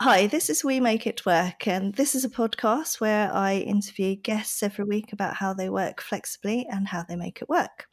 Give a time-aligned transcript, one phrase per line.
[0.00, 4.14] Hi, this is We Make It Work, and this is a podcast where I interview
[4.14, 7.88] guests every week about how they work flexibly and how they make it work.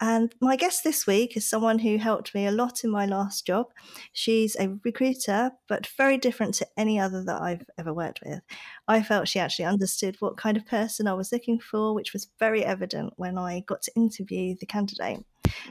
[0.00, 3.44] And my guest this week is someone who helped me a lot in my last
[3.44, 3.66] job.
[4.14, 8.40] She's a recruiter, but very different to any other that I've ever worked with.
[8.86, 12.30] I felt she actually understood what kind of person I was looking for, which was
[12.38, 15.26] very evident when I got to interview the candidate.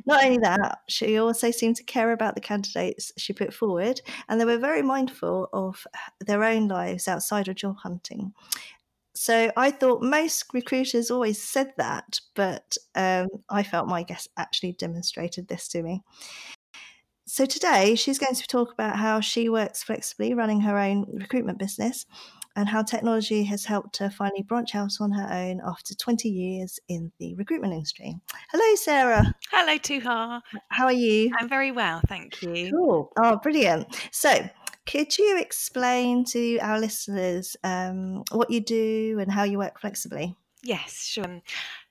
[0.06, 4.40] Not only that, she also seemed to care about the candidates she put forward, and
[4.40, 5.86] they were very mindful of
[6.20, 8.34] their own lives outside of job hunting.
[9.16, 14.74] So I thought most recruiters always said that, but um, I felt my guest actually
[14.74, 16.04] demonstrated this to me.
[17.26, 21.58] So today she's going to talk about how she works flexibly running her own recruitment
[21.58, 22.06] business
[22.58, 26.80] and how technology has helped her finally branch out on her own after 20 years
[26.90, 28.16] in the recruitment industry.
[28.52, 29.36] Hello, Sarah.
[29.52, 30.42] Hello, Tuha.
[30.70, 31.32] How are you?
[31.40, 32.72] I'm very well, thank you.
[32.72, 33.12] Cool.
[33.16, 33.96] Oh, brilliant.
[34.12, 34.50] So,
[34.88, 40.36] could you explain to our listeners um, what you do and how you work flexibly?
[40.64, 41.42] Yes, sure.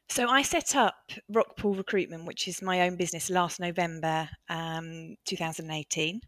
[0.08, 0.94] So I set up
[1.32, 6.20] Rockpool Recruitment, which is my own business, last November um, 2018.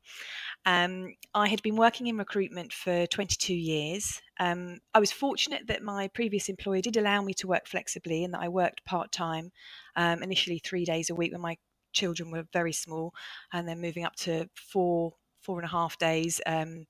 [0.67, 4.20] Um, I had been working in recruitment for 22 years.
[4.39, 8.34] Um, I was fortunate that my previous employer did allow me to work flexibly and
[8.34, 9.50] that I worked part time,
[9.97, 11.56] um, initially three days a week when my
[11.92, 13.12] children were very small,
[13.53, 16.86] and then moving up to four four and a half days um,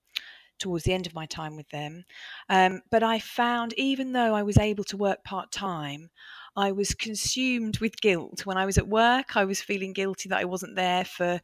[0.59, 2.05] towards the end of my time with them.
[2.49, 6.11] Um, but I found, even though I was able to work part time,
[6.57, 8.45] I was consumed with guilt.
[8.45, 11.41] When I was at work, I was feeling guilty that I wasn't there for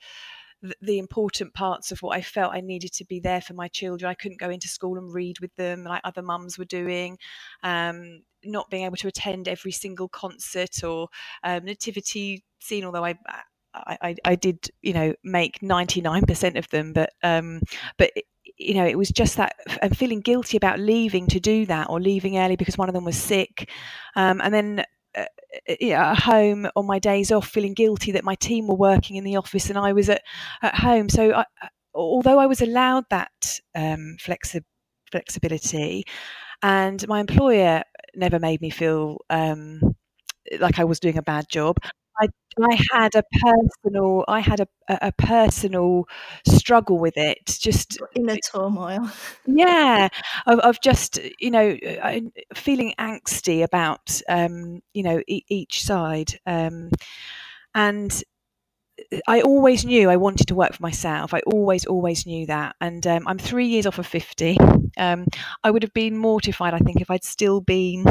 [0.80, 4.10] the important parts of what I felt I needed to be there for my children.
[4.10, 7.18] I couldn't go into school and read with them like other mums were doing.
[7.62, 11.08] Um, not being able to attend every single concert or
[11.42, 13.14] um, nativity scene, although I
[13.74, 17.60] I, I, did, you know, make 99% of them, but, um,
[17.98, 18.12] but,
[18.56, 22.00] you know, it was just that I'm feeling guilty about leaving to do that or
[22.00, 23.68] leaving early because one of them was sick.
[24.14, 24.84] Um, and then
[25.16, 25.24] uh,
[25.80, 29.24] yeah, at home on my days off, feeling guilty that my team were working in
[29.24, 30.22] the office and I was at,
[30.62, 31.08] at home.
[31.08, 31.44] So, I,
[31.94, 34.64] although I was allowed that um, flexi-
[35.10, 36.04] flexibility,
[36.62, 37.82] and my employer
[38.14, 39.80] never made me feel um,
[40.58, 41.76] like I was doing a bad job,
[42.20, 42.28] I,
[42.62, 46.04] I had a personal I had a, a personal
[46.46, 49.10] struggle with it just inner turmoil.
[49.46, 50.08] Yeah
[50.46, 52.20] of, of just you know uh,
[52.54, 56.90] feeling angsty about um, you know e- each side um,
[57.74, 58.22] and
[59.26, 61.34] I always knew I wanted to work for myself.
[61.34, 62.76] I always, always knew that.
[62.80, 64.56] And um, I'm three years off of 50.
[64.96, 65.26] Um,
[65.64, 68.04] I would have been mortified, I think, if I'd still been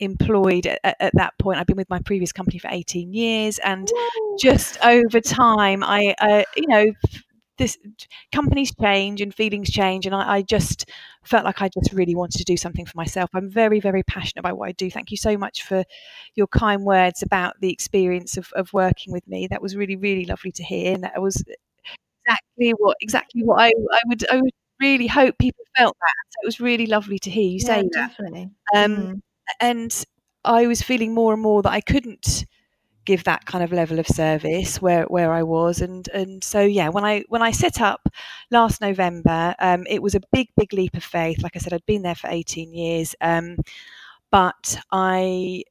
[0.00, 1.58] employed at, at, that point.
[1.58, 3.58] I've been with my previous company for 18 years.
[3.58, 4.36] And Whoa.
[4.40, 6.86] just over time, I, uh, you know,
[7.58, 7.78] this
[8.32, 10.90] companies change and feelings change and I, I, just
[11.24, 13.30] felt like I just really wanted to do something for myself.
[13.34, 14.90] I'm very, very passionate about what I do.
[14.90, 15.84] Thank you so much for
[16.34, 19.46] your kind words about the experience of, of working with me.
[19.48, 20.94] That was really, really lovely to hear.
[20.94, 21.42] And that was
[22.26, 26.14] exactly what exactly what I, I would I would really hope people felt that.
[26.30, 28.50] So it was really lovely to hear you yeah, say definitely.
[28.72, 28.84] that.
[28.84, 29.20] Um, mm.
[29.60, 30.04] and
[30.44, 32.46] I was feeling more and more that I couldn't
[33.06, 35.80] give that kind of level of service where where I was.
[35.80, 38.08] And and so yeah when I when I set up
[38.50, 41.42] last November um, it was a big big leap of faith.
[41.42, 43.56] Like I said I'd been there for 18 years um,
[44.30, 45.64] but I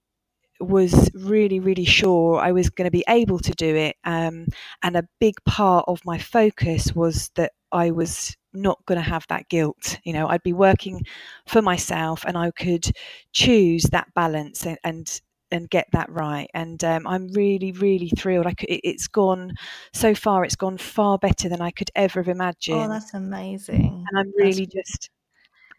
[0.62, 4.48] was really really sure I was going to be able to do it um,
[4.84, 9.26] and a big part of my focus was that I was not going to have
[9.28, 10.00] that guilt.
[10.06, 11.04] You know I'd be working
[11.48, 12.90] for myself and I could
[13.34, 15.22] choose that balance and, and
[15.56, 16.50] and get that right.
[16.54, 18.46] And um, I'm really, really thrilled.
[18.46, 19.54] I could, it, has gone
[19.94, 20.44] so far.
[20.44, 22.82] It's gone far better than I could ever have oh, imagined.
[22.82, 24.06] Oh, that's amazing!
[24.10, 24.92] And I'm really that's...
[24.92, 25.10] just.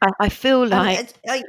[0.02, 1.14] I, I feel like.
[1.28, 1.42] I,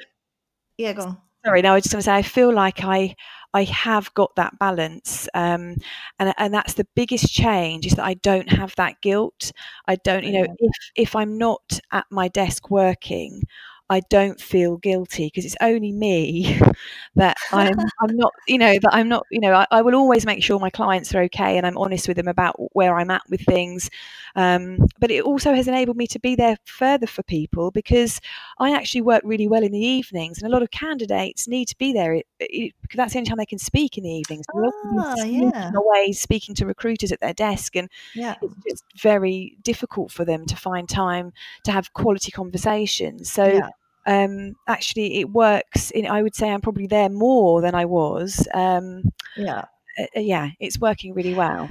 [0.78, 1.18] yeah, go on.
[1.46, 3.16] Sorry, no, I was just going to say I feel like I
[3.54, 5.76] I have got that balance, um,
[6.20, 9.52] and and that's the biggest change is that I don't have that guilt.
[9.88, 13.44] I don't, you know, if if I'm not at my desk working,
[13.90, 16.60] I don't feel guilty because it's only me
[17.16, 20.26] that I'm, I'm not, you know, that I'm not, you know, I, I, will always
[20.26, 23.22] make sure my clients are okay and I'm honest with them about where I'm at
[23.30, 23.90] with things.
[24.36, 28.20] Um, but it also has enabled me to be there further for people because
[28.60, 31.78] I actually work really well in the evenings and a lot of candidates need to
[31.78, 34.46] be there it, it, because that's the only time they can speak in the evenings.
[34.54, 35.72] Ah, yeah.
[35.76, 38.36] away speaking to recruiters at their desk and yeah.
[38.66, 41.32] it's just very difficult for them to find time
[41.64, 43.32] to have quality conversations.
[43.32, 43.70] So yeah
[44.08, 45.92] um, actually it works.
[45.92, 48.48] In, I would say I'm probably there more than I was.
[48.54, 49.04] Um,
[49.36, 49.66] yeah,
[50.00, 51.70] uh, uh, yeah, it's working really well.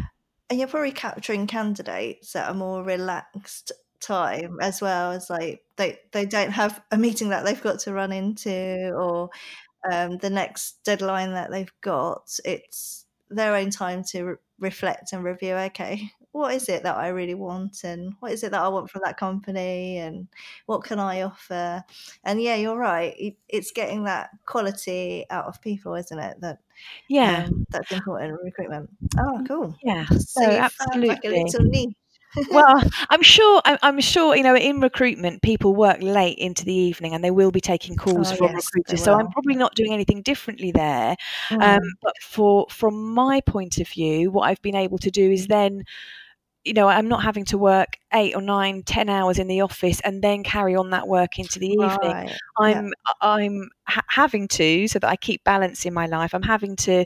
[0.48, 5.98] And you're probably capturing candidates at a more relaxed time as well as like they
[6.12, 9.30] they don't have a meeting that they've got to run into or
[9.90, 12.38] um, the next deadline that they've got.
[12.44, 15.54] It's their own time to reflect and review.
[15.54, 18.90] Okay, what is it that I really want, and what is it that I want
[18.90, 20.28] from that company, and
[20.66, 21.82] what can I offer?
[22.24, 23.34] And yeah, you're right.
[23.48, 26.40] It's getting that quality out of people, isn't it?
[26.40, 26.58] That
[27.08, 28.90] yeah, um, that's important in recruitment.
[29.18, 29.74] Oh, cool.
[29.82, 31.08] Yeah, so found absolutely.
[31.08, 31.96] like a little niche.
[32.50, 33.62] Well, I'm sure.
[33.64, 34.36] I'm, I'm sure.
[34.36, 37.96] You know, in recruitment, people work late into the evening, and they will be taking
[37.96, 39.02] calls Oh, from yes, recruiters.
[39.02, 41.16] So I'm probably not doing anything differently there.
[41.50, 41.80] Um, Mm.
[42.02, 45.84] but for from my point of view, what I've been able to do is then,
[46.64, 50.00] you know, I'm not having to work eight or nine, ten hours in the office
[50.00, 51.98] and then carry on that work into the evening.
[52.00, 52.36] Right.
[52.58, 56.34] I'm I'm ha- having to so that I keep balance in my life.
[56.34, 57.04] I'm having to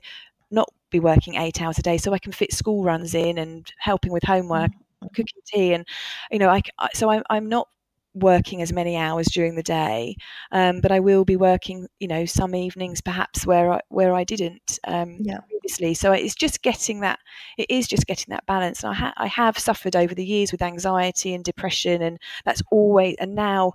[0.50, 3.70] not be working eight hours a day so I can fit school runs in and
[3.78, 4.72] helping with homework,
[5.02, 5.10] Mhm.
[5.14, 5.86] cooking tea, and
[6.30, 6.62] you know, I
[6.94, 7.68] so I'm I'm not
[8.14, 10.16] working as many hours during the day,
[10.50, 14.24] um, but I will be working, you know, some evenings perhaps where I where I
[14.24, 15.40] didn't um, Yeah.
[15.48, 15.94] previously.
[15.94, 17.18] So it's just getting that.
[17.58, 18.82] It is just getting that balance.
[18.82, 22.62] And I ha- I have suffered over the years with anxiety and depression, and that's
[22.72, 23.72] always and now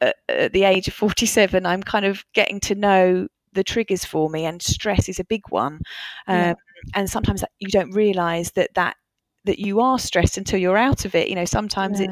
[0.00, 4.30] at, at the age of 47 i'm kind of getting to know the triggers for
[4.30, 5.80] me and stress is a big one
[6.28, 6.54] um, Yeah.
[6.94, 8.96] and sometimes that you don't realize that that
[9.50, 12.08] that you are stressed until you're out of it you know sometimes it,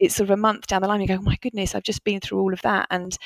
[0.00, 2.02] it's sort of a month down the line you go oh my goodness i've just
[2.02, 3.16] been through all of that and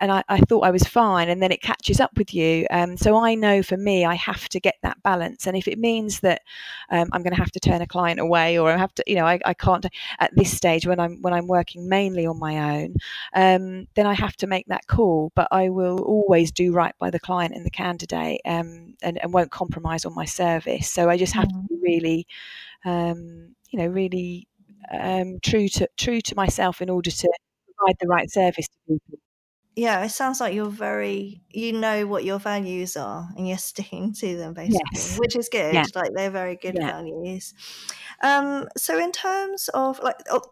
[0.00, 2.66] and I, I thought I was fine, and then it catches up with you.
[2.70, 5.78] Um, so I know for me, I have to get that balance, and if it
[5.78, 6.42] means that
[6.90, 9.16] um, I'm going to have to turn a client away, or I have to, you
[9.16, 9.86] know, I, I can't
[10.18, 12.96] at this stage when I'm when I'm working mainly on my own,
[13.34, 15.32] um, then I have to make that call.
[15.34, 19.32] But I will always do right by the client and the candidate, um, and, and
[19.32, 20.88] won't compromise on my service.
[20.90, 21.68] So I just have to Mm.
[21.68, 22.26] be really,
[22.84, 24.48] um, you know, really
[24.92, 27.28] um, true to true to myself in order to
[27.76, 29.18] provide the right service to people.
[29.76, 34.12] Yeah, it sounds like you're very, you know what your values are and you're sticking
[34.14, 35.18] to them basically, Yes.
[35.18, 35.72] which is good.
[35.72, 35.84] Yeah.
[35.94, 36.90] Like they're very good Yeah.
[36.90, 37.54] values.
[38.22, 40.42] Um, so in terms of like, oh,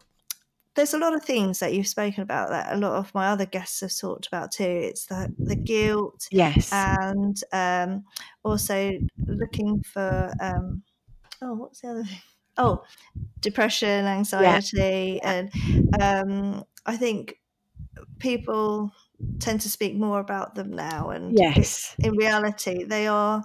[0.75, 3.47] there's a lot of themes that you've spoken about that a lot of my other
[3.47, 4.65] guests have talked about too.
[4.65, 6.71] It's the the guilt Yes.
[6.73, 8.05] and um,
[8.44, 8.93] also
[9.26, 10.82] looking for um,
[11.43, 12.19] oh, what's the other thing?
[12.59, 12.85] Oh,
[13.41, 15.53] depression, anxiety, and
[16.00, 17.37] um, I think
[18.19, 18.93] people
[19.41, 21.94] tend to speak more about them now and yes.
[21.99, 23.43] in reality they are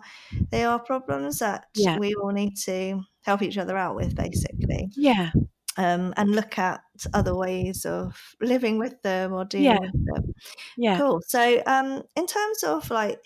[0.52, 1.98] they are problems that Yeah.
[1.98, 5.32] we all need to help each other out with basically Yeah.
[5.78, 6.82] um, and look at
[7.14, 9.80] other ways of living with them or dealing Yeah.
[9.80, 10.34] with them
[10.78, 10.98] Yeah.
[10.98, 13.20] cool so um, in terms of like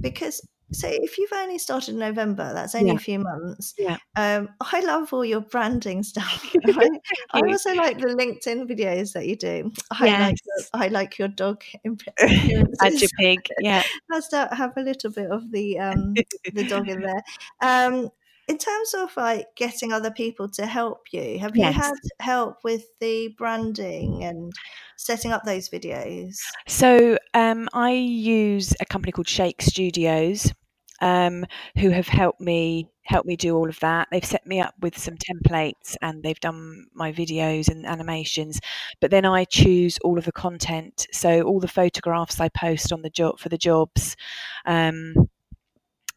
[0.00, 0.40] because
[0.72, 2.94] so if you've only started in november that's only Yeah.
[2.94, 3.96] a few months Yeah.
[4.16, 6.88] um, i love all your branding stuff I,
[7.32, 10.38] I also like the linkedin videos that you do i like Yes.
[10.46, 13.40] your, i like your dog Badger appearances pig.
[13.60, 13.82] Yeah.
[14.12, 16.14] has to have a little bit of the um
[16.52, 17.22] the dog in there
[17.62, 18.08] um
[18.48, 22.82] in terms of like getting other people to help you have you had help with
[23.00, 24.52] the branding and
[24.96, 30.52] setting up those videos So um, I use a company called Shake Studios,
[31.00, 31.44] um,
[31.78, 34.06] who have helped me help me do all of that.
[34.10, 38.60] They've set me up with some templates and they've done my videos and animations.
[39.00, 41.06] But then I choose all of the content.
[41.12, 44.16] So all the photographs I post on the job for the jobs.
[44.64, 45.28] Um,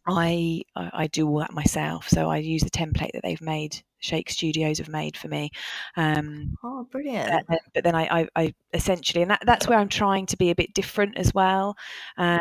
[0.06, 2.10] I I do all that myself.
[2.10, 3.82] So I use the template that they've made.
[4.00, 5.50] Shake Studios have made for me.
[5.96, 9.80] Um, oh but brilliant then, but then I, I, I essentially, and that, that's where
[9.80, 11.78] I'm trying to be a bit different as well,
[12.18, 12.40] um,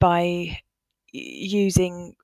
[0.00, 0.58] by
[1.12, 2.14] using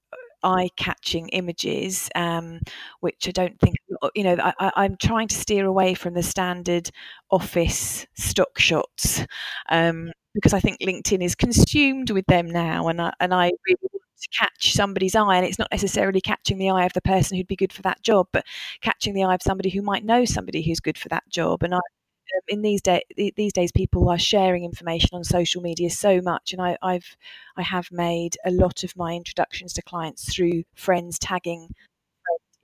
[0.42, 2.60] eye-catching images, um,
[3.00, 3.76] which I don't think,
[4.14, 6.90] you know, I, I'm trying to steer away from the standard
[7.30, 9.26] office stock shots,
[9.70, 13.78] um, because I think LinkedIn is consumed with them now, and I, and I really
[13.92, 17.36] want to catch somebody's eye, and it's not necessarily catching the eye of the person
[17.36, 18.44] who'd be good for that job, but
[18.82, 21.62] catching the eye of somebody who might know somebody who's good for that job.
[21.62, 21.80] And I,
[22.34, 23.02] um, in these days,
[23.36, 27.16] these days, people are sharing information on social media so much, and I, I've,
[27.56, 31.74] I have made a lot of my introductions to clients through friends tagging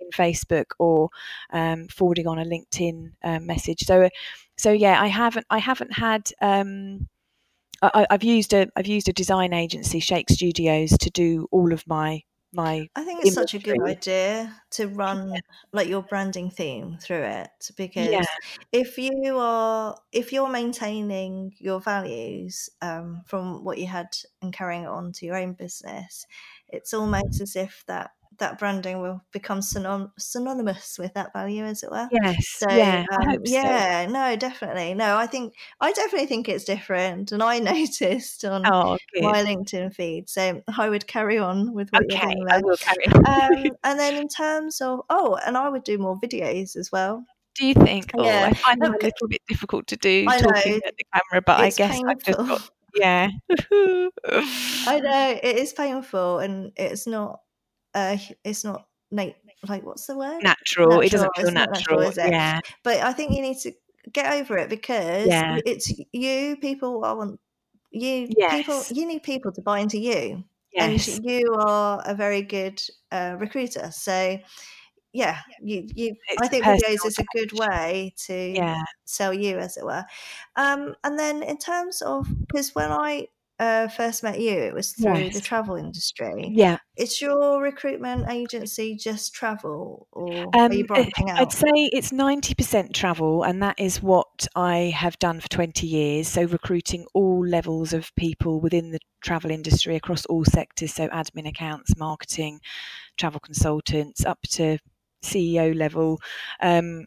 [0.01, 1.11] in Facebook or
[1.53, 3.85] um, forwarding on a LinkedIn um, message.
[3.85, 4.09] So,
[4.57, 6.31] so yeah, I haven't, I haven't had.
[6.41, 7.09] Um,
[7.83, 11.87] I, I've used a I've used a design agency, Shake Studios, to do all of
[11.87, 12.23] my
[12.53, 15.43] my I think it's such a good idea to run
[15.73, 18.25] like your branding theme through it because Yeah,
[18.73, 24.85] if you are if you're maintaining your values um, from what you had and carrying
[24.85, 26.27] it on to your own business,
[26.69, 31.83] it's almost as if that that branding will become synon- synonymous with that value, as
[31.83, 32.09] it were.
[32.13, 32.47] Yes.
[32.59, 33.05] So yeah.
[33.11, 34.07] I um, hope so.
[34.13, 35.17] no, definitely, no.
[35.17, 40.29] I think I definitely think it's different, and I noticed on Oh, my LinkedIn feed.
[40.29, 42.47] So I would carry on with what you're Okay, doing.
[42.51, 43.23] I will carry on.
[43.33, 47.25] Um, and then in terms of oh, and I would do more videos as well.
[47.55, 48.13] Do you think?
[48.17, 48.49] Oh, Yeah.
[48.51, 50.81] I find them a little bit difficult to do I talking know.
[50.87, 53.29] at the camera, but I It's guess I've just got yeah.
[54.29, 57.41] I know it is painful, and it's not.
[57.95, 59.37] Uh, it's not Nate.
[59.69, 60.43] Like, what's the word?
[60.43, 61.01] natural.
[61.01, 62.01] It doesn't feel natural, natural.
[62.01, 62.31] is it?
[62.33, 62.61] Yeah.
[62.83, 63.73] But I think you need to
[64.13, 65.59] get over it because Yeah.
[65.65, 66.57] it's you.
[66.57, 67.39] People I want
[67.91, 68.29] you.
[68.51, 71.17] People you need people to buy into you, Yes.
[71.19, 72.83] and you are a very good
[73.13, 73.91] uh, recruiter.
[73.93, 74.39] So
[75.13, 76.17] yeah, you you.
[76.41, 78.83] I think videos is a good way to Yeah.
[79.05, 80.05] sell you, as it were.
[80.57, 83.29] Um, and then in terms of because when I
[83.63, 86.51] uh, first met you, it was through the travel industry.
[86.51, 86.79] Yeah.
[86.97, 92.11] Is your recruitment agency just travel, or are you Um, I- branching I'd say it's
[92.11, 96.27] 90% travel, and that is what I have done for 20 years.
[96.27, 100.93] So, recruiting all levels of people within the travel industry across all sectors.
[100.93, 102.61] So, admin, accounts, marketing,
[103.17, 104.79] travel consultants, up to
[105.23, 106.21] CEO level.
[106.61, 107.07] Um,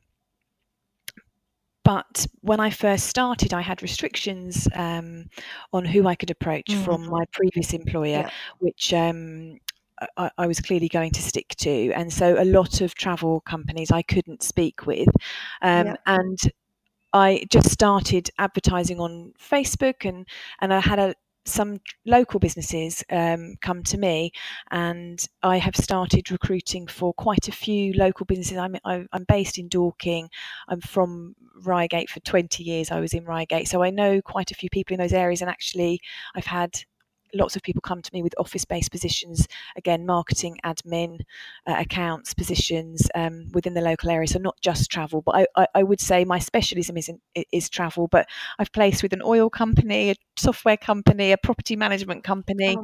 [1.86, 5.30] but when I first started, I had restrictions um,
[5.72, 6.84] on who I could approach Mm.
[6.84, 8.30] from my previous employer, Yeah.
[8.60, 9.60] which um,
[10.18, 11.94] I, I was clearly going to stick to.
[11.94, 15.08] And so a lot of travel companies I couldn't speak with.
[15.62, 15.96] Um, Yeah.
[16.06, 16.40] And
[17.14, 20.28] I just started advertising on Facebook, and,
[20.60, 21.14] and I had a,
[21.46, 24.32] some local businesses um, come to me,
[24.72, 28.58] and I have started recruiting for quite a few local businesses.
[28.58, 30.30] I'm, I'm based in Dorking.
[30.68, 32.92] I'm from Reigate for 20 years.
[32.92, 35.42] I was in Reigate, so I know quite a few people in those areas.
[35.42, 36.00] And actually,
[36.36, 36.84] I've had
[37.36, 41.20] lots of people come to me with office-based positions again marketing admin
[41.68, 45.68] uh, accounts positions um, within the local area so not just travel but I, I,
[45.76, 47.20] I would say my specialism is, in,
[47.52, 48.28] is travel but
[48.60, 52.84] i've placed with an oil company a software company a property management company Oh,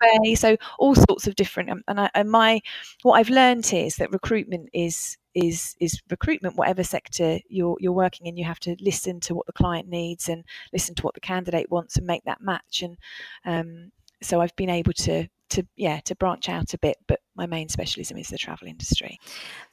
[0.00, 2.60] cafe so all sorts of different um, and, I, and my
[3.02, 8.26] what i've learned is that recruitment is is is recruitment whatever sector you're you're working
[8.26, 11.20] in you have to listen to what the client needs and listen to what the
[11.20, 12.82] candidate wants and make that match.
[12.82, 12.98] And
[13.44, 17.46] um, so i've been able to to yeah to branch out a bit but my
[17.46, 19.18] main specialism is the travel industry.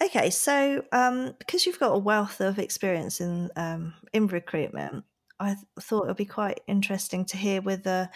[0.02, 5.04] Okay, so um, because you've got a wealth of experience in um, in recruitment,
[5.38, 8.10] I th- thought it would be quite interesting to hear whether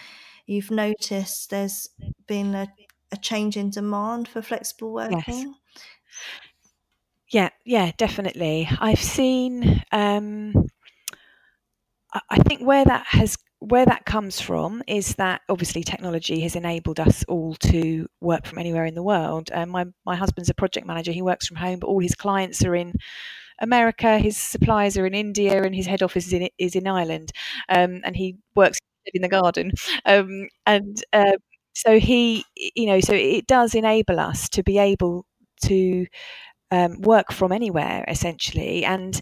[0.46, 1.88] you've noticed there's
[2.26, 2.66] been a,
[3.12, 5.12] a change in demand for flexible yes.
[5.28, 5.54] working.
[7.32, 8.68] Yeah yeah definitely.
[8.80, 10.66] I've seen um
[12.30, 16.98] I think where that has where that comes from is that obviously technology has enabled
[16.98, 19.50] us all to work from anywhere in the world.
[19.52, 22.64] Um, my my husband's a project manager; he works from home, but all his clients
[22.64, 22.92] are in
[23.60, 27.32] America, his suppliers are in India, and his head office is in is in Ireland,
[27.68, 28.78] um, and he works
[29.14, 29.72] in the garden,
[30.06, 31.32] um, and uh,
[31.74, 35.26] so he, you know, so it does enable us to be able
[35.64, 36.06] to
[36.72, 39.20] um, work from anywhere essentially, and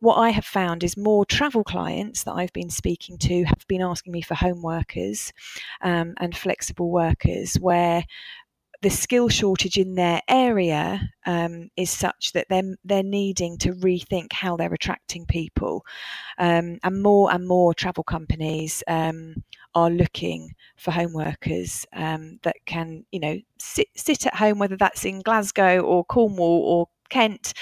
[0.00, 3.82] what I have found is more travel clients that I've been speaking to have been
[3.82, 5.32] asking me for home workers
[5.82, 8.04] um, and flexible workers where
[8.82, 14.32] the skill shortage in their area um, is such that they're, they're needing to rethink
[14.32, 15.84] how they're attracting people.
[16.38, 19.34] Um, and more and more travel companies um,
[19.74, 24.76] are looking for home workers um, that can, you know, sit, sit at home, whether
[24.76, 27.52] that's in Glasgow or Cornwall or Kent,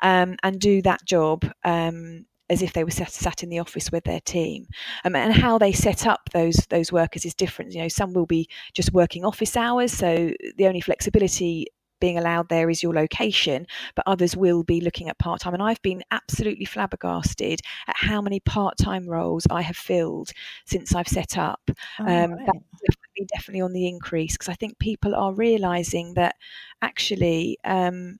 [0.00, 3.90] um, and do that job um, as if they were sat, sat in the office
[3.92, 4.66] with their team.
[5.04, 7.72] Um, and how they set up those those workers is different.
[7.72, 11.66] You know, some will be just working office hours, so the only flexibility
[12.00, 15.54] being allowed there is your location, but others will be looking at part time.
[15.54, 20.30] And I've been absolutely flabbergasted at how many part time roles I have filled
[20.64, 21.70] since I've set up.
[21.98, 22.46] Oh, Um, right.
[22.46, 26.36] that's definitely definitely on the increase because I think people are realizing that
[26.82, 27.58] actually.
[27.64, 28.18] Um,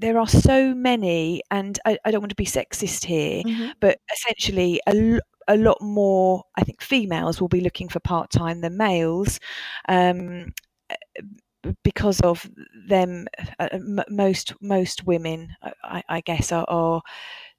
[0.00, 3.72] there are so many, and I, I don't want to be sexist here, Mhm.
[3.80, 8.60] but essentially a, a lot more, I think females will be looking for part time
[8.60, 9.40] than males.
[9.88, 10.52] Um,
[10.90, 12.48] uh, because of
[12.88, 13.26] them,
[13.58, 17.02] uh, m- most most women, I, I guess, are, are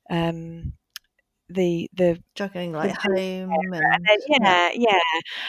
[0.09, 0.73] um,
[1.49, 4.99] the the Juggling like the home and and then, yeah, yeah,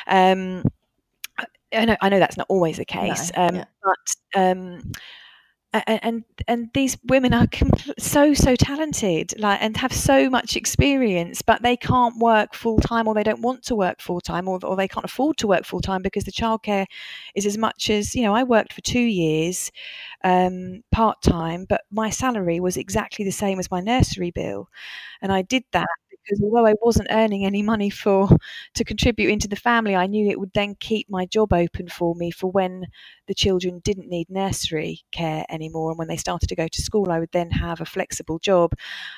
[0.07, 0.33] yeah.
[0.33, 0.63] Um,
[1.73, 4.93] I know, I know that's not always the no, case, um, yeah, but um,
[5.73, 7.47] and and, these women are
[7.99, 13.09] so so talented like and have so much experience but they can't work full time
[13.09, 15.65] or they don't want to work full time or, or they can't afford to work
[15.65, 16.87] full time because the childcare
[17.35, 19.71] is as much as you know i worked for two years
[20.25, 24.69] um, part time but my salary was exactly the same as my nursery bill
[25.21, 25.89] and i did that
[26.25, 28.29] because although I wasn't earning any money for
[28.75, 32.15] to contribute into the family, I knew it would then keep my job open for
[32.15, 32.87] me for when
[33.27, 37.11] the children didn't need nursery care anymore and when they started to go to school,
[37.11, 38.73] I would then have a flexible job.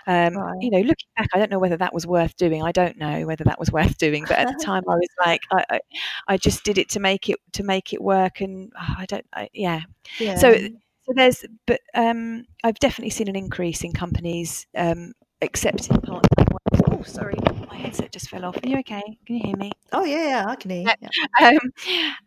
[0.06, 0.56] Um, right.
[0.60, 2.62] You know, looking back, I don't know whether that was worth doing.
[2.62, 5.42] I don't know whether that was worth doing, but at the time, I was like,
[5.52, 5.80] I, I,
[6.28, 9.26] I, just did it to make it to make it work, and oh, I don't,
[9.32, 9.82] I, yeah.
[10.18, 10.36] yeah.
[10.36, 16.44] So so there's but um, I've definitely seen an increase in companies um, accepting part-time
[16.50, 16.63] Oh,
[17.04, 17.34] sorry,
[17.68, 18.56] my headset just fell off.
[18.62, 19.02] Are you okay?
[19.26, 19.72] Can you hear me?
[19.92, 20.80] Oh yeah, yeah, I can hear.
[20.82, 21.08] You.
[21.40, 21.58] Yeah.
[21.58, 21.72] Um,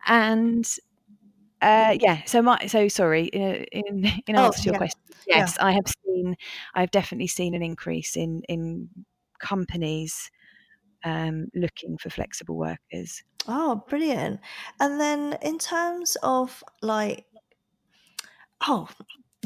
[0.06, 0.78] and
[1.60, 3.26] uh, yeah, so my so sorry.
[3.26, 4.78] In in oh, answer oh, to your yeah.
[4.78, 5.66] question, yes, yeah.
[5.66, 6.36] I have seen.
[6.74, 8.88] I've definitely seen an increase in in
[9.38, 10.30] companies
[11.04, 13.22] um, looking for flexible workers.
[13.46, 14.40] Oh, brilliant!
[14.80, 17.26] And then in terms of like,
[18.66, 18.88] oh,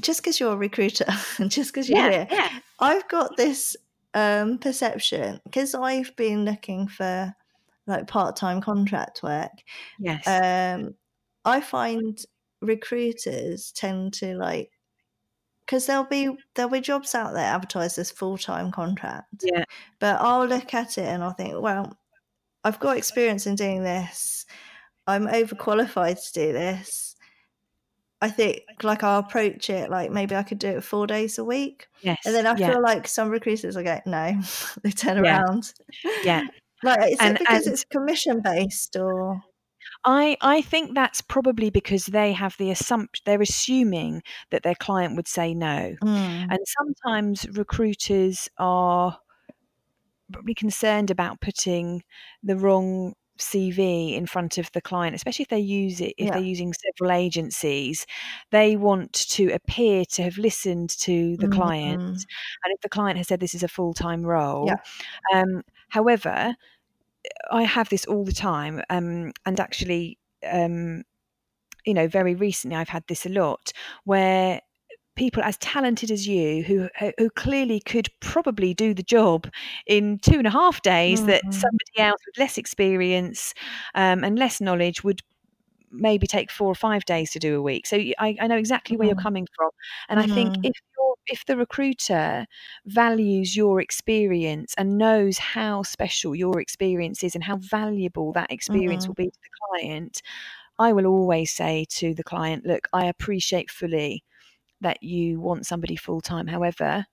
[0.01, 1.07] just because you're a recruiter
[1.39, 2.49] and just because you're yeah, here, yeah.
[2.79, 3.77] I've got this
[4.14, 7.35] um, perception because I've been looking for
[7.87, 9.50] like part-time contract work.
[9.99, 10.26] Yes.
[10.26, 10.95] Um,
[11.45, 12.23] I find
[12.61, 14.71] recruiters tend to like
[15.66, 19.42] because there'll be there'll be jobs out there advertised as full-time contract.
[19.42, 19.64] Yeah.
[19.99, 21.97] But I'll look at it and I'll think, well,
[22.64, 24.47] I've got experience in doing this.
[25.07, 27.12] I'm overqualified to do this.
[28.23, 31.45] I think like I'll approach it like maybe I could do it four days a
[31.45, 31.88] week.
[32.02, 32.21] Yes.
[32.25, 32.71] And then I yeah.
[32.71, 34.41] feel like some recruiters are going, no,
[34.83, 35.43] they turn yeah.
[35.43, 35.73] around.
[36.23, 36.45] Yeah.
[36.85, 39.43] like is and, it because and it's commission based or
[40.05, 45.17] I, I think that's probably because they have the assumption they're assuming that their client
[45.17, 45.97] would say no.
[46.02, 46.47] Mm.
[46.49, 49.19] And sometimes recruiters are
[50.33, 52.05] probably concerned about putting
[52.43, 56.33] the wrong CV in front of the client, especially if they use it, if yeah.
[56.33, 58.07] they're using several agencies,
[58.51, 61.61] they want to appear to have listened to the mm-hmm.
[61.61, 62.27] client.
[62.65, 65.41] And if the client has said this is a full time role, yeah.
[65.41, 66.55] um, however,
[67.50, 70.19] I have this all the time, um, and actually,
[70.50, 71.05] um,
[71.85, 73.73] you know, very recently I've had this a lot
[74.05, 74.61] where
[75.23, 79.49] people as talented as you who who clearly could probably do the job
[79.87, 81.28] in two and a half days mm-hmm.
[81.28, 83.54] that somebody else with less experience
[83.95, 85.21] um, and less knowledge would
[85.93, 88.97] maybe take four or five days to do a week so i, I know exactly
[88.97, 89.17] where mm-hmm.
[89.17, 89.71] you're coming from
[90.08, 90.32] and mm-hmm.
[90.32, 90.65] i think mm-hmm.
[90.65, 92.45] if you're if the recruiter
[92.87, 99.06] values your experience and knows how special your experience is and how valuable that experience
[99.06, 99.30] will mm-hmm.
[99.30, 100.21] be to the client
[100.80, 104.25] i will always say to the client look i appreciate fully
[104.82, 106.47] that you want somebody full time.
[106.47, 107.06] However,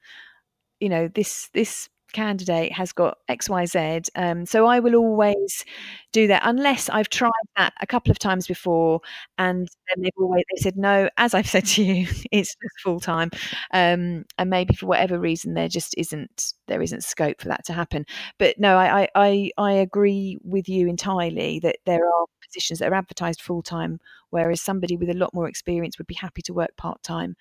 [0.79, 5.63] you know this this candidate has got xyz um, so i will always
[6.12, 9.00] do that unless i've tried that a couple of times before
[9.38, 13.30] and then they've always they said no as i've said to you it's full time
[13.74, 17.74] um, and maybe for whatever reason there just isn't there isn't scope for that to
[17.74, 18.06] happen.
[18.38, 22.95] But no i i i agree with you entirely that there are positions that are
[22.95, 26.76] advertised full time whereas somebody with a lot more experience would be happy to work
[26.78, 27.36] part time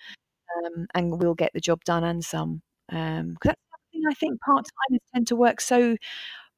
[0.56, 3.60] um, and will get the job done and some um, that's
[3.98, 5.96] thing I think part timers tend to work so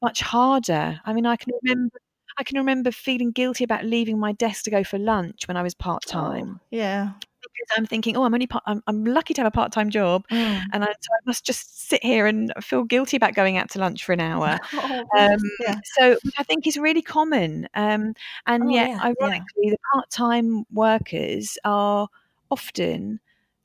[0.01, 0.99] much harder.
[1.05, 1.97] I mean, I can remember
[2.37, 5.63] I can remember feeling guilty about leaving my desk to go for lunch when I
[5.63, 6.59] was part time.
[6.61, 7.11] Oh, yeah.
[7.19, 9.89] Because I'm thinking, oh, I'm only part, I'm, I'm lucky to have a part time
[9.89, 10.61] job, mm.
[10.71, 13.79] and I, so I must just sit here and feel guilty about going out to
[13.79, 14.59] lunch for an hour.
[14.73, 15.75] Oh, um, yeah.
[15.97, 18.13] So I think is really common, um,
[18.47, 19.71] and oh, yet yeah, ironically, yeah.
[19.71, 22.07] the part time workers are
[22.49, 23.19] often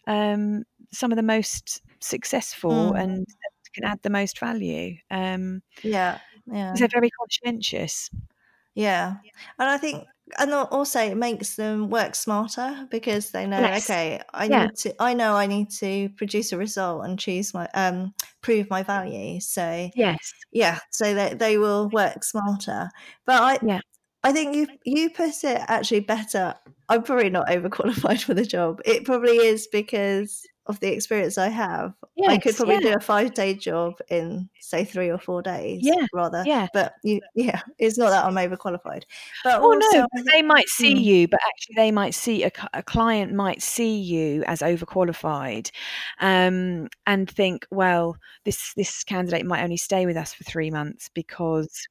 [0.07, 3.01] um, some of the most successful mm.
[3.01, 3.27] and
[3.77, 4.97] can add the most value.
[5.11, 6.75] Um, yeah, yeah.
[6.77, 8.11] They're very conscientious.
[8.75, 9.15] Yeah,
[9.59, 10.05] and I think,
[10.39, 13.89] and also it makes them work smarter because they know, yes.
[13.89, 14.67] okay, I yeah.
[14.67, 18.13] need to, I know I need to produce a result and choose my, um,
[18.43, 19.41] prove my value.
[19.41, 22.91] So yes, yeah, so they they will work smarter.
[23.25, 23.81] But I, yeah.
[24.23, 26.55] I think you you put it actually better.
[26.89, 28.81] I'm probably not overqualified for the job.
[28.85, 32.81] It probably is because of the experience I have, yes, I could probably yeah.
[32.81, 35.81] do a five day job in say three or four days.
[35.83, 36.43] Yeah, rather.
[36.45, 39.05] Yeah, but you, yeah, it's not that I'm overqualified.
[39.45, 40.99] But oh also, no, they might see hmm.
[40.99, 45.71] you, but actually they might see a, a, client might see you as overqualified,
[46.21, 51.11] um, and think, well, this this candidate might only stay with us for three months
[51.15, 51.87] because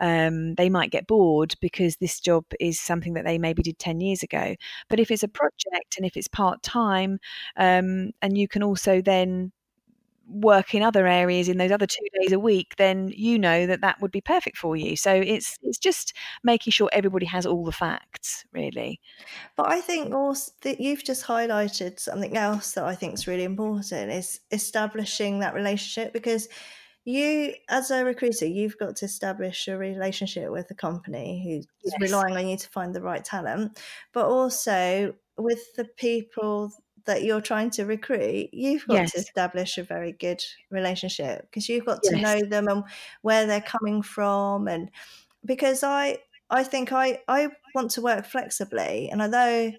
[0.00, 4.00] um, they might get bored because this job is something that they maybe did 10
[4.00, 4.54] years ago.
[4.88, 7.18] But if it's a project and if it's part time,
[7.56, 9.52] um, and you can also then
[10.28, 13.80] work in other areas in those other two days a week, then you know that
[13.80, 14.96] that would be perfect for you.
[14.96, 19.00] So it's it's just making sure everybody has all the facts, really.
[19.56, 23.44] But I think also that you've just highlighted something else that I think is really
[23.44, 26.48] important is establishing that relationship because
[27.06, 31.94] you as a recruiter you've got to establish a relationship with the company who's yes.
[32.00, 33.80] relying on you to find the right talent
[34.12, 36.72] but also with the people
[37.06, 39.12] that you're trying to recruit, you've got yes.
[39.12, 42.22] to establish a very good relationship because you've got to yes.
[42.22, 42.84] know them and
[43.22, 44.68] where they're coming from.
[44.68, 44.90] And
[45.44, 46.18] because I,
[46.50, 49.72] I think I, I want to work flexibly, and although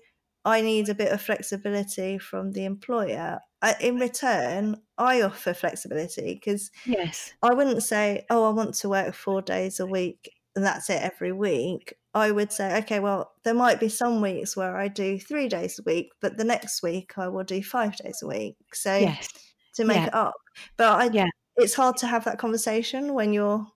[0.46, 3.40] I need a bit of flexibility from the employer,
[3.82, 9.14] in return, I offer flexibility because yes, I wouldn't say, oh, I want to work
[9.14, 11.94] four days a week and that's it every week.
[12.16, 15.80] I would say, okay, well, there might be some weeks where I do three days
[15.80, 18.56] a week, but the next week I will do five days a week.
[18.74, 19.30] So yes.
[19.76, 20.08] to make yeah.
[20.08, 20.34] it up.
[20.76, 21.28] But I, yeah.
[21.58, 23.68] it's hard to have that conversation when you're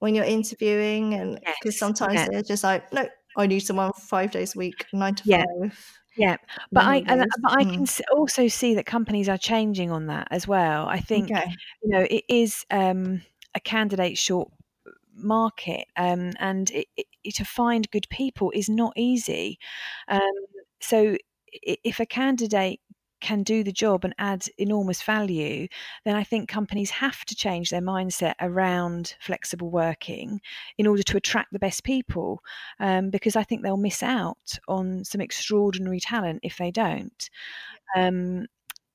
[0.00, 1.78] when you're interviewing and because yes.
[1.78, 2.28] sometimes yeah.
[2.30, 5.44] they're just like, no, I need someone five days a week, nine to yeah.
[5.60, 6.01] five.
[6.16, 6.36] Yeah,
[6.70, 8.00] but I and, but I can mm.
[8.14, 10.86] also see that companies are changing on that as well.
[10.86, 11.50] I think okay.
[11.82, 13.22] you know it is um,
[13.54, 14.50] a candidate short
[15.14, 19.58] market um, and it, it, to find good people is not easy
[20.08, 20.20] um,
[20.80, 21.16] so
[21.52, 22.80] if a candidate
[23.22, 25.68] can do the job and add enormous value,
[26.04, 30.40] then I think companies have to change their mindset around flexible working
[30.76, 32.42] in order to attract the best people.
[32.80, 37.30] Um, because I think they'll miss out on some extraordinary talent if they don't.
[37.96, 38.46] Um,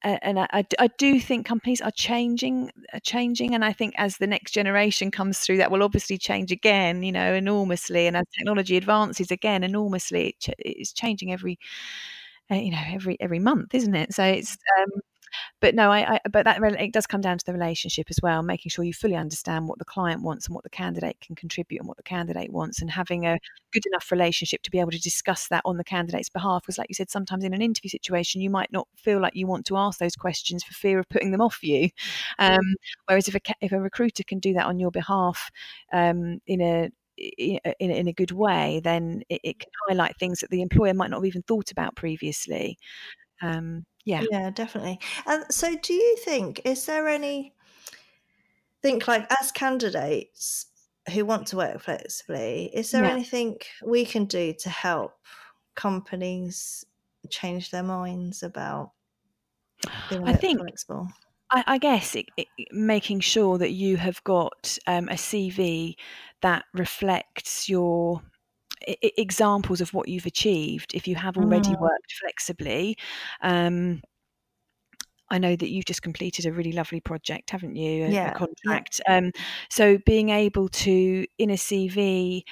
[0.03, 4.27] and I, I, do think companies are changing, are changing, and I think as the
[4.27, 8.05] next generation comes through, that will obviously change again, you know, enormously.
[8.05, 11.57] And as technology advances again enormously, it's changing every,
[12.51, 14.13] uh, you know, every every month, isn't it?
[14.13, 15.01] So it's um,
[15.61, 18.43] but no, I, I, but that it does come down to the relationship as well,
[18.43, 21.79] making sure you fully understand what the client wants and what the candidate can contribute
[21.79, 23.39] and what the candidate wants, and having a
[23.73, 26.63] good enough relationship to be able to discuss that on the candidate's behalf.
[26.63, 29.47] Because, like you said, sometimes in an interview situation, you might not feel like you
[29.47, 31.89] want to ask those questions for fear of putting them off you.
[32.39, 35.51] Um, whereas if a if a recruiter can do that on your behalf
[35.93, 40.49] um, in a in, in a good way, then it, it, can highlight things that
[40.49, 42.77] the employer might not have even thought about previously.
[43.41, 44.23] Um, yeah.
[44.31, 44.99] Yeah, definitely.
[45.25, 47.53] And so do you think is there any
[48.81, 50.67] think like as candidates
[51.13, 53.11] who want to work flexibly, is there yeah.
[53.11, 55.13] anything we can do to help
[55.75, 56.85] companies
[57.29, 58.91] change their minds about
[60.09, 61.07] being I think flexible?
[61.51, 65.95] I, I guess it, it, making sure that you have got um, a CV
[66.41, 68.21] that reflects your
[68.85, 71.79] examples of what you've achieved if you have already mm.
[71.79, 72.97] worked flexibly.
[73.41, 74.01] Um,
[75.29, 78.05] I know that you've just completed a really lovely project, haven't you?
[78.05, 79.01] A, yeah, a contract.
[79.07, 79.17] Yeah.
[79.17, 79.31] Um,
[79.69, 82.43] so being able to, in a CV,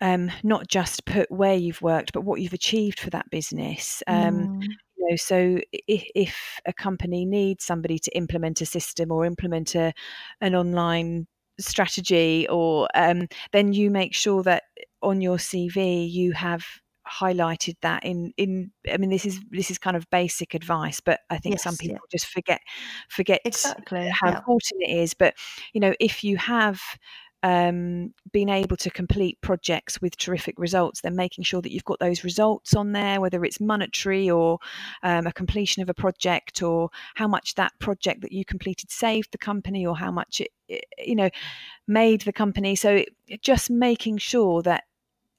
[0.00, 4.02] um, not just put where you've worked, but what you've achieved for that business.
[4.06, 4.66] Um, mm.
[5.06, 9.74] You know, so if, if, a company needs somebody to implement a system or implement
[9.74, 9.92] a,
[10.40, 11.26] an online
[11.58, 14.64] strategy, or um, then you make sure that
[15.02, 16.64] on your CV you have
[17.06, 21.20] highlighted that in in i mean this is this is kind of basic advice but
[21.30, 22.18] i think yes, some people yeah.
[22.18, 22.60] just forget
[23.08, 24.38] forget exactly how yeah.
[24.38, 25.34] important it is but
[25.72, 26.80] you know if you have
[27.42, 31.98] um, been able to complete projects with terrific results, then making sure that you've got
[32.00, 34.58] those results on there, whether it's monetary or
[35.02, 39.30] um, a completion of a project, or how much that project that you completed saved
[39.32, 41.30] the company, or how much it, you know,
[41.86, 42.74] made the company.
[42.74, 43.04] So
[43.42, 44.84] just making sure that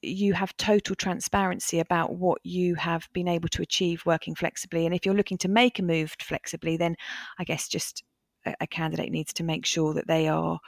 [0.02, 4.86] you have total transparency about what you have been able to achieve working flexibly.
[4.86, 6.96] And if you're looking to make a move flexibly, then
[7.40, 8.04] I guess just
[8.46, 10.60] a, a candidate needs to make sure that they are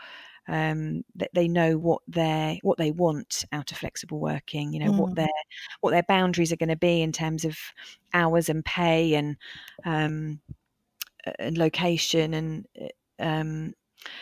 [0.50, 4.74] um, that they know what they what they want out of flexible working.
[4.74, 4.98] You know mm.
[4.98, 5.28] what their
[5.82, 7.58] what their boundaries are going to be in terms of
[8.14, 9.38] hours and pay and
[9.86, 10.42] um,
[11.38, 12.66] and location and
[13.20, 13.74] um,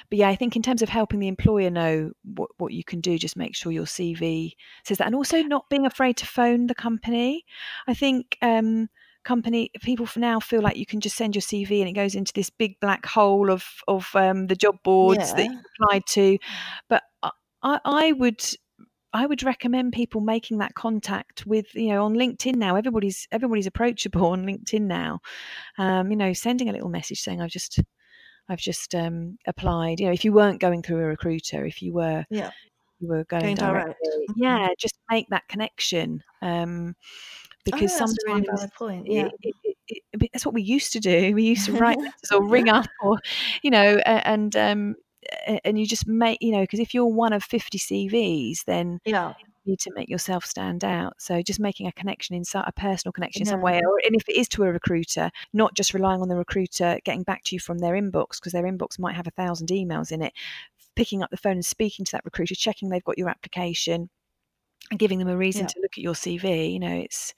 [0.09, 2.99] but yeah, I think in terms of helping the employer know what, what you can
[2.99, 6.67] do, just make sure your CV says that, and also not being afraid to phone
[6.67, 7.45] the company.
[7.87, 8.89] I think um,
[9.27, 12.15] company people for now feel like you can just send your CV and it goes
[12.15, 15.35] into this big black hole of of um, the job boards yeah.
[15.35, 16.37] that you applied to.
[16.87, 17.03] But
[17.61, 18.43] I, I would
[19.13, 22.77] I would recommend people making that contact with you know on LinkedIn now.
[22.77, 25.19] Everybody's everybody's approachable on LinkedIn now.
[25.77, 27.81] Um, you know, sending a little message saying I've just
[28.47, 29.99] I've just um, applied.
[29.99, 32.51] You know, if you weren't going through a recruiter, if you were, yeah,
[32.99, 34.31] you were going, going directly, direct.
[34.37, 36.23] yeah, just make that connection.
[36.41, 36.95] Um,
[37.71, 39.07] because oh, sometimes really point.
[39.07, 39.29] Yeah.
[39.41, 41.33] It, it, it, that's what we used to do.
[41.33, 43.17] We used to write letters or ring up, or
[43.61, 44.95] you know, and um,
[45.63, 49.33] and you just make you know because if you're one of 50 CVs, then yeah
[49.67, 51.13] need to make yourself stand out.
[51.19, 54.15] So just making a connection in some, a personal connection in some way, or and
[54.15, 57.55] if it is to a recruiter, not just relying on the recruiter getting back to
[57.55, 60.33] you from their inbox because their inbox might have a thousand emails in it.
[60.95, 64.09] Picking up the phone and speaking to that recruiter, checking they've got your application,
[64.89, 65.67] and giving them a reason yeah.
[65.67, 66.73] to look at your CV.
[66.73, 67.33] You know, it's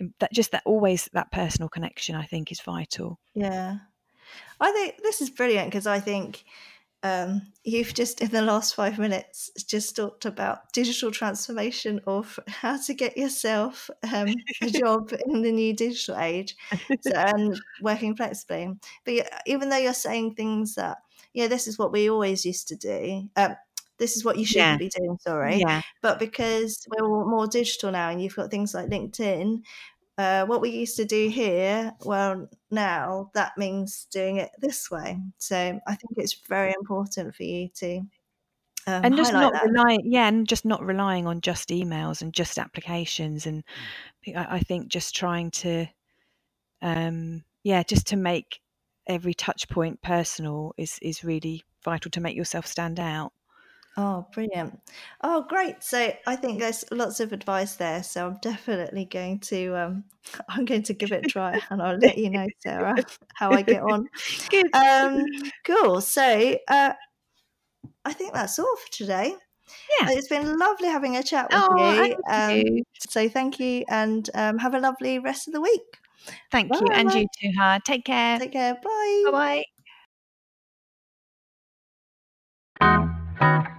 [0.00, 2.14] um, that just that always that personal connection.
[2.14, 3.18] I think is vital.
[3.34, 3.76] Yeah,
[4.60, 6.44] I think this is brilliant because I think
[7.02, 12.76] um, you've just in the last five minutes just talked about digital transformation of how
[12.76, 16.56] to get yourself um, a job in the new digital age
[17.00, 18.74] so, and working flexibly
[19.04, 20.98] but even though you're saying things that
[21.34, 23.54] yeah this is what we always used to do um,
[23.98, 24.76] this is what you should yeah.
[24.76, 25.82] be doing sorry yeah.
[26.02, 29.62] but because we're more digital now and you've got things like linkedin
[30.16, 35.16] uh, what we used to do here, well, now that means doing it this way.
[35.38, 38.02] So I think it's very important for you to
[38.88, 39.66] um, and just not that.
[39.66, 43.44] relying, yeah, and just not relying on just emails and just applications.
[43.44, 43.62] And
[44.34, 45.86] I, I think just trying to,
[46.80, 48.60] um, yeah, just to make
[49.06, 53.32] every touch point personal is is really vital to make yourself stand out.
[54.00, 54.78] Oh, brilliant.
[55.24, 55.82] Oh, great.
[55.82, 58.04] So I think there's lots of advice there.
[58.04, 60.04] So I'm definitely going to um
[60.48, 63.62] I'm going to give it a try and I'll let you know, Sarah, how I
[63.62, 64.08] get on.
[64.50, 64.72] Good.
[64.72, 65.26] Um
[65.64, 66.00] cool.
[66.00, 66.92] So uh
[68.04, 69.34] I think that's all for today.
[70.00, 70.10] Yeah.
[70.12, 72.16] It's been lovely having a chat with oh, you.
[72.32, 75.98] Um, so thank you and um, have a lovely rest of the week.
[76.50, 76.78] Thank bye.
[76.80, 76.86] you.
[76.90, 77.84] And you too, hard.
[77.84, 78.38] Take care.
[78.38, 78.74] Take care.
[78.74, 79.22] Bye.
[79.30, 79.64] Bye
[82.80, 83.74] bye.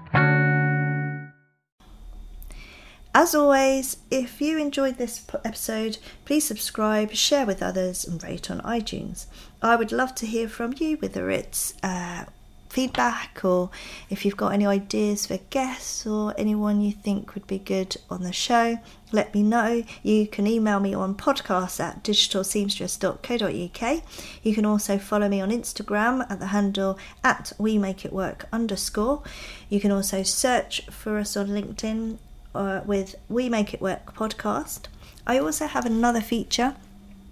[3.13, 8.61] As always, if you enjoyed this episode, please subscribe, share with others, and rate on
[8.61, 9.25] iTunes.
[9.63, 12.25] I would love to hear from you, whether it's uh,
[12.69, 13.71] feedback or
[14.11, 18.21] if you've got any ideas for guests or anyone you think would be good on
[18.21, 18.77] the show,
[19.11, 19.83] let me know.
[20.03, 24.03] You can email me on podcast at digitalseamstress.co.uk.
[24.43, 28.45] You can also follow me on Instagram at the handle at we make it work
[28.53, 29.23] underscore.
[29.67, 32.19] You can also search for us on LinkedIn
[32.55, 34.85] uh, with We Make It Work podcast.
[35.25, 36.75] I also have another feature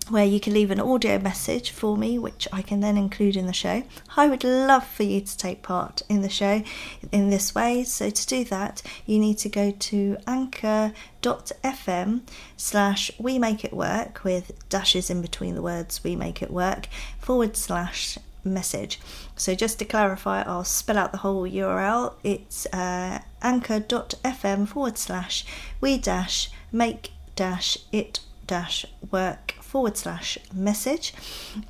[0.09, 3.45] where you can leave an audio message for me, which I can then include in
[3.45, 3.83] the show.
[4.15, 6.63] I would love for you to take part in the show
[7.11, 7.83] in this way.
[7.83, 12.21] So, to do that, you need to go to anchor.fm
[12.55, 16.87] slash we make it work with dashes in between the words we make it work
[17.19, 18.99] forward slash message.
[19.35, 22.13] So, just to clarify, I'll spell out the whole URL.
[22.23, 25.45] It's uh, anchor.fm forward slash
[25.79, 31.13] we dash make dash it dash work forward slash message.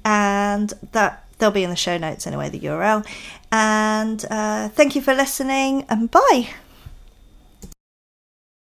[0.05, 3.05] And that they'll be in the show notes anyway, the URL.
[3.51, 6.49] And uh, thank you for listening, and bye.